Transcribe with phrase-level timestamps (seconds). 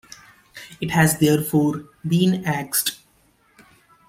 [0.81, 2.99] It has therefore been axed.